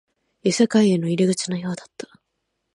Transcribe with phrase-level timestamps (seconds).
[0.41, 2.07] 異世界への入り口のようだった